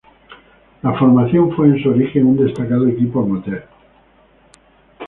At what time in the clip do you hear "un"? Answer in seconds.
2.25-2.43